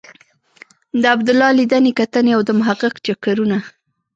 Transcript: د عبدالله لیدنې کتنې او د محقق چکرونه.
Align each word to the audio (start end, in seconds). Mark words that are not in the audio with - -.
د 1.01 1.03
عبدالله 1.13 1.49
لیدنې 1.59 1.91
کتنې 1.99 2.31
او 2.35 2.41
د 2.47 2.49
محقق 2.59 2.93
چکرونه. 3.05 3.57